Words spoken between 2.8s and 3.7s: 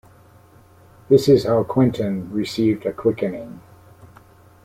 a Quickening.